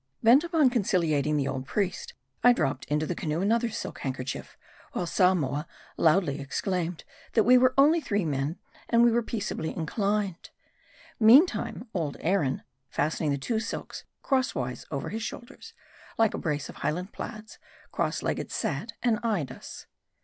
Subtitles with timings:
[0.23, 4.57] Bent upon conciliating the old priest, I dropped into the canoe another silk handkerchief;
[4.93, 8.57] while Samoa loudly ex claimed, that we were only three men,
[8.89, 9.99] and were peaceably M A R D I.
[10.05, 10.49] 157 inclined.
[11.19, 15.75] Meantime, old Aaron, fastening the two silks crosswise over his shoulders,
[16.17, 17.59] like a brace of Highland plaids,
[17.91, 19.85] crosslegged sat, and eyed us.